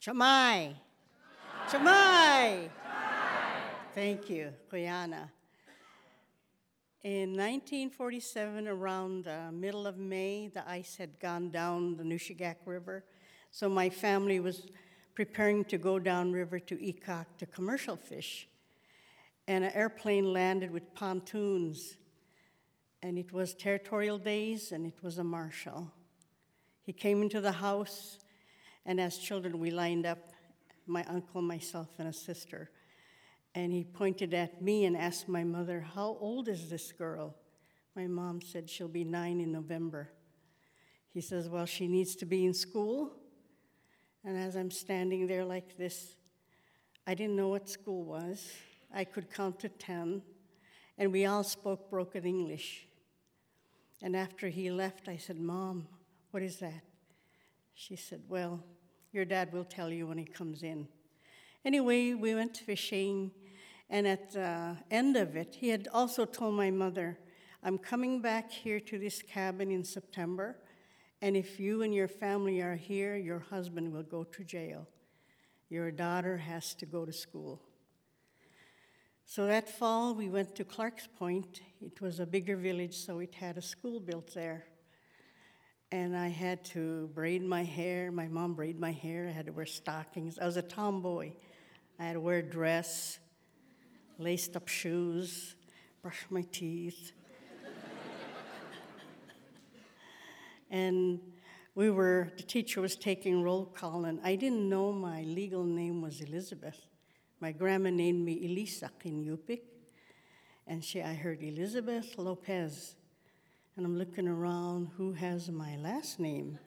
Chamai. 0.00 0.74
Chamai. 1.68 2.70
Thank 3.94 4.30
you, 4.30 4.50
Quyana. 4.72 5.28
In 7.02 7.36
1947, 7.36 8.66
around 8.66 9.24
the 9.24 9.52
middle 9.52 9.86
of 9.86 9.98
May, 9.98 10.48
the 10.48 10.66
ice 10.66 10.96
had 10.96 11.20
gone 11.20 11.50
down 11.50 11.98
the 11.98 12.02
Nushagak 12.02 12.56
River, 12.64 13.04
so 13.50 13.68
my 13.68 13.90
family 13.90 14.40
was 14.40 14.68
preparing 15.14 15.66
to 15.66 15.76
go 15.76 15.98
downriver 15.98 16.58
to 16.58 16.76
Ekuk 16.76 17.26
to 17.36 17.44
commercial 17.44 17.96
fish. 17.96 18.48
And 19.48 19.64
an 19.64 19.72
airplane 19.74 20.32
landed 20.32 20.70
with 20.70 20.94
pontoons, 20.94 21.98
and 23.02 23.18
it 23.18 23.34
was 23.34 23.52
territorial 23.52 24.16
days, 24.16 24.72
and 24.72 24.86
it 24.86 25.02
was 25.02 25.18
a 25.18 25.24
marshal. 25.24 25.92
He 26.80 26.94
came 26.94 27.20
into 27.20 27.42
the 27.42 27.52
house, 27.52 28.16
and 28.86 29.00
as 29.00 29.18
children, 29.18 29.58
we 29.58 29.70
lined 29.70 30.06
up 30.06 30.32
my 30.86 31.04
uncle, 31.04 31.42
myself, 31.42 31.88
and 31.98 32.08
a 32.08 32.12
sister. 32.12 32.70
And 33.54 33.72
he 33.72 33.84
pointed 33.84 34.32
at 34.34 34.62
me 34.62 34.84
and 34.84 34.96
asked 34.96 35.28
my 35.28 35.44
mother, 35.44 35.80
How 35.94 36.16
old 36.20 36.48
is 36.48 36.70
this 36.70 36.92
girl? 36.92 37.34
My 37.96 38.06
mom 38.06 38.40
said, 38.40 38.70
She'll 38.70 38.88
be 38.88 39.04
nine 39.04 39.40
in 39.40 39.52
November. 39.52 40.10
He 41.12 41.20
says, 41.20 41.48
Well, 41.48 41.66
she 41.66 41.88
needs 41.88 42.14
to 42.16 42.26
be 42.26 42.44
in 42.44 42.54
school. 42.54 43.12
And 44.24 44.36
as 44.36 44.56
I'm 44.56 44.70
standing 44.70 45.26
there 45.26 45.44
like 45.44 45.76
this, 45.76 46.14
I 47.06 47.14
didn't 47.14 47.36
know 47.36 47.48
what 47.48 47.68
school 47.68 48.04
was. 48.04 48.52
I 48.94 49.04
could 49.04 49.32
count 49.32 49.60
to 49.60 49.68
10, 49.68 50.22
and 50.98 51.12
we 51.12 51.24
all 51.24 51.44
spoke 51.44 51.88
broken 51.90 52.24
English. 52.24 52.86
And 54.02 54.16
after 54.16 54.48
he 54.48 54.70
left, 54.70 55.08
I 55.08 55.16
said, 55.16 55.38
Mom, 55.38 55.86
what 56.30 56.42
is 56.42 56.58
that? 56.58 56.82
She 57.80 57.96
said, 57.96 58.20
Well, 58.28 58.62
your 59.10 59.24
dad 59.24 59.54
will 59.54 59.64
tell 59.64 59.88
you 59.88 60.06
when 60.06 60.18
he 60.18 60.26
comes 60.26 60.62
in. 60.62 60.86
Anyway, 61.64 62.12
we 62.12 62.34
went 62.34 62.58
fishing, 62.58 63.30
and 63.88 64.06
at 64.06 64.32
the 64.32 64.76
end 64.90 65.16
of 65.16 65.34
it, 65.34 65.56
he 65.58 65.70
had 65.70 65.88
also 65.94 66.26
told 66.26 66.56
my 66.56 66.70
mother, 66.70 67.18
I'm 67.62 67.78
coming 67.78 68.20
back 68.20 68.50
here 68.50 68.80
to 68.80 68.98
this 68.98 69.22
cabin 69.22 69.70
in 69.70 69.82
September, 69.82 70.58
and 71.22 71.34
if 71.34 71.58
you 71.58 71.80
and 71.80 71.94
your 71.94 72.06
family 72.06 72.60
are 72.60 72.76
here, 72.76 73.16
your 73.16 73.38
husband 73.38 73.94
will 73.94 74.02
go 74.02 74.24
to 74.24 74.44
jail. 74.44 74.86
Your 75.70 75.90
daughter 75.90 76.36
has 76.36 76.74
to 76.74 76.84
go 76.84 77.06
to 77.06 77.12
school. 77.14 77.62
So 79.24 79.46
that 79.46 79.70
fall, 79.70 80.14
we 80.14 80.28
went 80.28 80.54
to 80.56 80.64
Clark's 80.64 81.08
Point. 81.18 81.62
It 81.80 82.02
was 82.02 82.20
a 82.20 82.26
bigger 82.26 82.58
village, 82.58 82.98
so 82.98 83.20
it 83.20 83.36
had 83.36 83.56
a 83.56 83.62
school 83.62 84.00
built 84.00 84.34
there. 84.34 84.66
And 85.92 86.16
I 86.16 86.28
had 86.28 86.64
to 86.66 87.08
braid 87.14 87.42
my 87.42 87.64
hair. 87.64 88.12
My 88.12 88.28
mom 88.28 88.54
braided 88.54 88.80
my 88.80 88.92
hair. 88.92 89.26
I 89.26 89.32
had 89.32 89.46
to 89.46 89.52
wear 89.52 89.66
stockings. 89.66 90.38
I 90.38 90.46
was 90.46 90.56
a 90.56 90.62
tomboy. 90.62 91.32
I 91.98 92.04
had 92.04 92.12
to 92.12 92.20
wear 92.20 92.38
a 92.38 92.42
dress, 92.42 93.18
laced 94.16 94.54
up 94.54 94.68
shoes, 94.68 95.56
brush 96.00 96.24
my 96.30 96.42
teeth. 96.52 97.10
and 100.70 101.18
we 101.74 101.90
were, 101.90 102.30
the 102.36 102.44
teacher 102.44 102.80
was 102.80 102.94
taking 102.94 103.42
roll 103.42 103.66
call, 103.66 104.04
and 104.04 104.20
I 104.22 104.36
didn't 104.36 104.68
know 104.68 104.92
my 104.92 105.22
legal 105.22 105.64
name 105.64 106.02
was 106.02 106.20
Elizabeth. 106.20 106.78
My 107.40 107.50
grandma 107.50 107.90
named 107.90 108.24
me 108.24 108.44
Elisa 108.44 108.90
in 109.02 109.24
Yupik, 109.24 109.62
and 110.66 110.84
she, 110.84 111.02
I 111.02 111.14
heard 111.14 111.42
Elizabeth 111.42 112.16
Lopez. 112.16 112.94
And 113.76 113.86
I'm 113.86 113.96
looking 113.96 114.28
around, 114.28 114.88
who 114.96 115.12
has 115.12 115.50
my 115.50 115.76
last 115.76 116.20
name? 116.20 116.58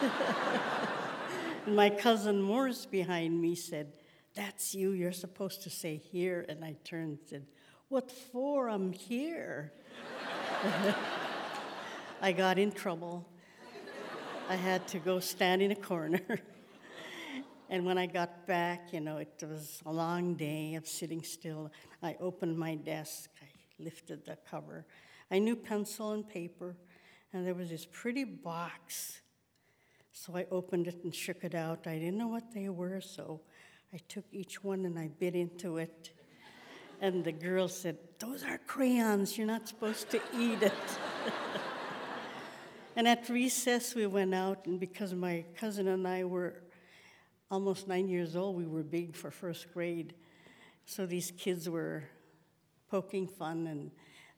my 1.66 1.90
cousin 1.90 2.40
Morris 2.40 2.86
behind 2.86 3.40
me 3.40 3.54
said, 3.54 3.92
that's 4.36 4.74
you. 4.74 4.90
You're 4.92 5.12
supposed 5.12 5.62
to 5.62 5.70
say 5.70 5.96
here. 5.96 6.44
And 6.48 6.62
I 6.62 6.76
turned 6.84 7.08
and 7.08 7.28
said, 7.28 7.46
What 7.88 8.12
for? 8.12 8.68
I'm 8.68 8.92
here. 8.92 9.72
I 12.22 12.32
got 12.32 12.58
in 12.58 12.70
trouble. 12.70 13.26
I 14.48 14.54
had 14.54 14.86
to 14.88 14.98
go 14.98 15.18
stand 15.18 15.62
in 15.62 15.72
a 15.72 15.76
corner. 15.76 16.20
and 17.70 17.84
when 17.84 17.98
I 17.98 18.06
got 18.06 18.46
back, 18.46 18.92
you 18.92 19.00
know, 19.00 19.16
it 19.16 19.42
was 19.42 19.82
a 19.86 19.92
long 19.92 20.34
day 20.34 20.74
of 20.74 20.86
sitting 20.86 21.22
still. 21.22 21.72
I 22.02 22.16
opened 22.20 22.58
my 22.58 22.74
desk, 22.74 23.30
I 23.42 23.82
lifted 23.82 24.24
the 24.26 24.36
cover. 24.48 24.86
I 25.30 25.38
knew 25.38 25.56
pencil 25.56 26.12
and 26.12 26.28
paper, 26.28 26.76
and 27.32 27.46
there 27.46 27.54
was 27.54 27.70
this 27.70 27.86
pretty 27.90 28.24
box. 28.24 29.20
So 30.12 30.36
I 30.36 30.46
opened 30.50 30.86
it 30.86 31.00
and 31.04 31.14
shook 31.14 31.44
it 31.44 31.54
out. 31.54 31.86
I 31.86 31.98
didn't 31.98 32.16
know 32.16 32.28
what 32.28 32.54
they 32.54 32.68
were, 32.68 33.00
so 33.00 33.40
I 33.92 33.98
took 34.08 34.24
each 34.32 34.62
one 34.62 34.84
and 34.84 34.98
I 34.98 35.08
bit 35.08 35.34
into 35.34 35.78
it. 35.78 36.12
And 37.00 37.24
the 37.24 37.32
girl 37.32 37.68
said, 37.68 37.98
Those 38.18 38.42
are 38.42 38.58
crayons. 38.66 39.36
You're 39.36 39.46
not 39.46 39.68
supposed 39.68 40.10
to 40.10 40.20
eat 40.38 40.62
it. 40.62 40.72
and 42.96 43.06
at 43.06 43.28
recess, 43.28 43.94
we 43.94 44.06
went 44.06 44.34
out, 44.34 44.66
and 44.66 44.80
because 44.80 45.12
my 45.12 45.44
cousin 45.56 45.88
and 45.88 46.08
I 46.08 46.24
were 46.24 46.54
almost 47.50 47.86
nine 47.86 48.08
years 48.08 48.36
old, 48.36 48.56
we 48.56 48.66
were 48.66 48.82
big 48.82 49.14
for 49.14 49.30
first 49.30 49.72
grade. 49.72 50.14
So 50.86 51.04
these 51.04 51.30
kids 51.30 51.68
were 51.68 52.04
poking 52.90 53.26
fun, 53.26 53.66
and 53.66 53.90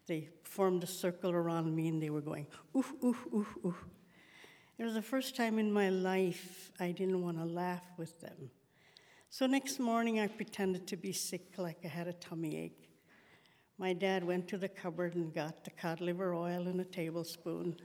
they 0.09 0.29
formed 0.43 0.83
a 0.83 0.87
circle 0.87 1.31
around 1.31 1.77
me, 1.77 1.89
and 1.89 2.03
they 2.03 2.11
were 2.11 2.23
going, 2.23 2.47
ooh, 2.77 2.85
ooh, 3.05 3.17
ooh, 3.33 3.47
ooh. 3.65 3.77
It 4.79 4.85
was 4.85 4.95
the 4.95 5.03
first 5.03 5.37
time 5.37 5.59
in 5.59 5.71
my 5.71 5.91
life 5.91 6.73
I 6.81 6.93
didn't 6.93 7.23
want 7.23 7.39
to 7.39 7.45
laugh 7.45 7.85
with 7.97 8.21
them. 8.21 8.51
So 9.29 9.47
next 9.47 9.79
morning, 9.79 10.19
I 10.19 10.27
pretended 10.27 10.87
to 10.89 10.97
be 10.97 11.13
sick, 11.13 11.59
like 11.59 11.79
I 11.85 11.89
had 11.89 12.09
a 12.09 12.15
tummy 12.15 12.57
ache. 12.57 12.89
My 13.77 13.93
dad 13.93 14.25
went 14.25 14.49
to 14.49 14.59
the 14.59 14.69
cupboard 14.69 15.15
and 15.15 15.33
got 15.33 15.65
the 15.65 15.71
cod 15.71 16.01
liver 16.01 16.35
oil 16.35 16.67
and 16.67 16.81
a 16.81 16.85
tablespoon. 16.85 17.77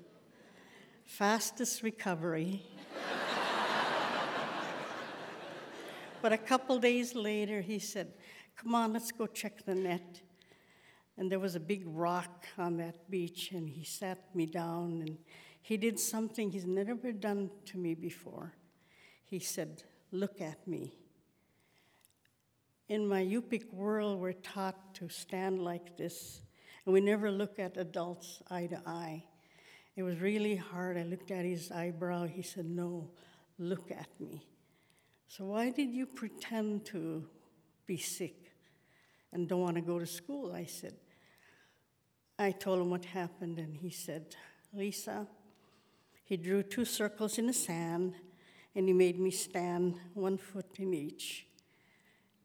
Fastest 1.05 1.83
recovery. 1.83 2.63
but 6.21 6.31
a 6.31 6.37
couple 6.37 6.79
days 6.79 7.13
later, 7.13 7.61
he 7.61 7.77
said, 7.77 8.13
Come 8.55 8.73
on, 8.73 8.93
let's 8.93 9.11
go 9.11 9.27
check 9.27 9.65
the 9.65 9.75
net. 9.75 10.21
And 11.17 11.31
there 11.31 11.39
was 11.39 11.55
a 11.55 11.59
big 11.59 11.83
rock 11.85 12.45
on 12.57 12.77
that 12.77 13.09
beach, 13.09 13.51
and 13.51 13.69
he 13.69 13.83
sat 13.83 14.35
me 14.35 14.45
down 14.45 15.03
and 15.05 15.17
he 15.61 15.77
did 15.77 15.99
something 15.99 16.51
he's 16.51 16.65
never 16.65 17.11
done 17.11 17.49
to 17.65 17.77
me 17.77 17.93
before. 17.93 18.53
He 19.23 19.39
said, 19.39 19.83
Look 20.11 20.41
at 20.41 20.67
me. 20.67 20.93
In 22.89 23.07
my 23.07 23.23
Yupik 23.23 23.73
world, 23.73 24.19
we're 24.19 24.33
taught 24.33 24.93
to 24.95 25.09
stand 25.09 25.63
like 25.63 25.97
this, 25.97 26.41
and 26.85 26.93
we 26.93 27.01
never 27.01 27.31
look 27.31 27.57
at 27.57 27.77
adults 27.77 28.41
eye 28.51 28.67
to 28.67 28.81
eye. 28.85 29.23
It 29.95 30.03
was 30.03 30.19
really 30.19 30.55
hard. 30.55 30.97
I 30.97 31.03
looked 31.03 31.31
at 31.31 31.45
his 31.45 31.71
eyebrow. 31.71 32.27
He 32.27 32.41
said, 32.41 32.65
No, 32.65 33.09
look 33.57 33.89
at 33.89 34.09
me. 34.19 34.45
So, 35.27 35.45
why 35.45 35.69
did 35.69 35.89
you 35.91 36.05
pretend 36.05 36.85
to 36.87 37.25
be 37.87 37.97
sick 37.97 38.52
and 39.33 39.47
don't 39.47 39.61
want 39.61 39.75
to 39.75 39.81
go 39.81 39.99
to 39.99 40.05
school? 40.05 40.53
I 40.53 40.65
said, 40.65 40.93
I 42.37 42.51
told 42.51 42.79
him 42.79 42.89
what 42.89 43.05
happened, 43.05 43.59
and 43.59 43.75
he 43.75 43.89
said, 43.89 44.35
Lisa, 44.73 45.27
he 46.23 46.37
drew 46.37 46.63
two 46.63 46.85
circles 46.85 47.37
in 47.37 47.47
the 47.47 47.53
sand, 47.53 48.15
and 48.75 48.87
he 48.87 48.93
made 48.93 49.19
me 49.19 49.29
stand 49.29 49.95
one 50.13 50.37
foot 50.37 50.77
in 50.77 50.93
each. 50.93 51.45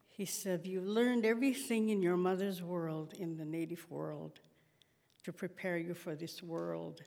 He 0.09 0.25
said, 0.25 0.67
You 0.67 0.81
learned 0.81 1.25
everything 1.25 1.89
in 1.91 2.03
your 2.03 2.17
mother's 2.17 2.63
world, 2.63 3.15
in 3.19 3.37
the 3.37 3.45
native 3.45 3.89
world, 3.91 4.41
to 5.25 5.33
prepare 5.33 5.79
you 5.79 5.95
for 5.95 6.15
this 6.15 6.43
world. 6.43 7.03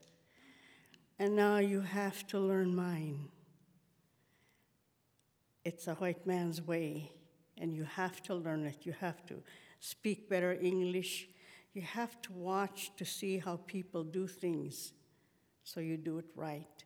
And 1.19 1.35
now 1.35 1.57
you 1.57 1.81
have 1.81 2.25
to 2.27 2.39
learn 2.39 2.73
mine. 2.73 3.29
It's 5.63 5.87
a 5.87 5.93
white 5.95 6.25
man's 6.25 6.61
way, 6.61 7.11
and 7.57 7.75
you 7.75 7.83
have 7.83 8.23
to 8.23 8.33
learn 8.33 8.65
it. 8.65 8.77
You 8.83 8.95
have 9.01 9.23
to 9.27 9.43
speak 9.81 10.29
better 10.29 10.53
English. 10.53 11.27
You 11.73 11.81
have 11.81 12.21
to 12.21 12.31
watch 12.31 12.91
to 12.95 13.03
see 13.03 13.39
how 13.39 13.57
people 13.65 14.03
do 14.03 14.27
things 14.27 14.93
so 15.63 15.79
you 15.79 15.97
do 15.97 16.19
it 16.19 16.25
right. 16.35 16.85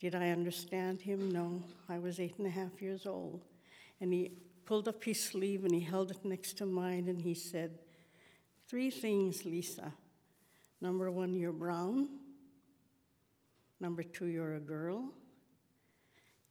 Did 0.00 0.14
I 0.14 0.30
understand 0.30 1.00
him? 1.00 1.30
No. 1.30 1.62
I 1.88 1.98
was 1.98 2.20
eight 2.20 2.38
and 2.38 2.46
a 2.46 2.50
half 2.50 2.80
years 2.80 3.04
old. 3.04 3.44
And 4.00 4.12
he 4.12 4.32
pulled 4.64 4.86
up 4.86 5.02
his 5.02 5.20
sleeve 5.20 5.64
and 5.64 5.74
he 5.74 5.80
held 5.80 6.12
it 6.12 6.24
next 6.24 6.56
to 6.58 6.66
mine 6.66 7.08
and 7.08 7.20
he 7.20 7.34
said, 7.34 7.78
Three 8.68 8.90
things, 8.90 9.44
Lisa. 9.44 9.92
Number 10.80 11.10
one, 11.10 11.34
you're 11.34 11.52
brown. 11.52 12.08
Number 13.80 14.02
two, 14.02 14.26
you're 14.26 14.54
a 14.54 14.60
girl. 14.60 15.10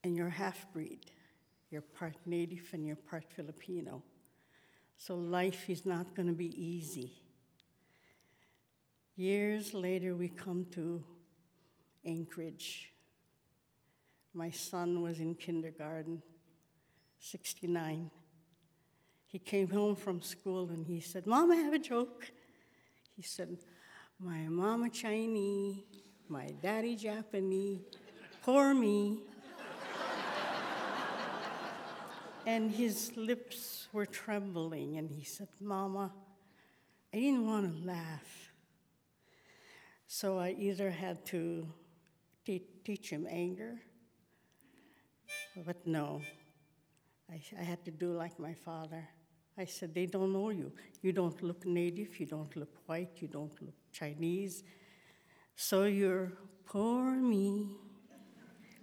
And 0.04 0.18
you're 0.18 0.30
half 0.30 0.66
breed. 0.74 1.12
You're 1.70 1.82
part 1.82 2.16
native 2.26 2.68
and 2.74 2.86
you're 2.86 2.96
part 2.96 3.26
Filipino. 3.30 4.02
So 4.98 5.16
life 5.16 5.70
is 5.70 5.86
not 5.86 6.16
going 6.16 6.28
to 6.28 6.34
be 6.34 6.54
easy. 6.62 7.12
Years 9.16 9.74
later, 9.74 10.16
we 10.16 10.28
come 10.28 10.66
to 10.72 11.04
Anchorage. 12.06 12.92
My 14.34 14.50
son 14.52 15.02
was 15.02 15.20
in 15.20 15.36
kindergarten, 15.36 16.22
69. 17.20 18.12
He 19.26 19.40
came 19.40 19.70
home 19.70 19.96
from 19.96 20.22
school 20.22 20.70
and 20.70 20.86
he 20.86 21.00
said, 21.00 21.28
Mom, 21.28 21.52
I 21.52 21.56
have 21.56 21.74
a 21.74 21.80
joke. 21.80 22.32
He 23.16 23.22
said, 23.22 23.58
My 24.20 24.48
mama 24.48 24.90
Chinese, 24.90 25.84
my 26.28 26.50
daddy 26.62 26.96
Japanese, 26.96 27.82
poor 28.44 28.74
me. 28.74 29.20
And 32.48 32.72
his 32.72 33.12
lips 33.18 33.90
were 33.92 34.06
trembling, 34.06 34.96
and 34.96 35.12
he 35.12 35.26
said, 35.26 35.50
Mama, 35.60 36.14
I 37.14 37.18
didn't 37.18 37.46
want 37.46 37.70
to 37.70 37.86
laugh. 37.86 38.54
So 40.08 40.40
I 40.40 40.56
either 40.58 40.90
had 40.90 41.26
to 41.26 41.68
te- 42.46 42.64
teach 42.86 43.10
him 43.10 43.28
anger, 43.30 43.76
but 45.66 45.86
no, 45.86 46.22
I, 47.30 47.42
I 47.60 47.64
had 47.64 47.84
to 47.84 47.92
do 47.92 48.14
like 48.14 48.40
my 48.40 48.54
father. 48.54 49.06
I 49.58 49.66
said, 49.66 49.94
They 49.94 50.06
don't 50.06 50.32
know 50.32 50.50
you. 50.50 50.72
You 51.02 51.12
don't 51.12 51.44
look 51.44 51.66
native, 51.66 52.18
you 52.18 52.28
don't 52.28 52.56
look 52.56 52.74
white, 52.86 53.12
you 53.18 53.28
don't 53.28 53.62
look 53.62 53.76
Chinese. 53.92 54.64
So 55.58 55.84
you're 55.84 56.32
poor 56.66 57.12
me, 57.12 57.68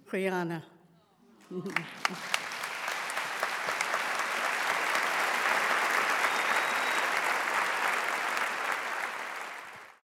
Kriana. 0.07 0.61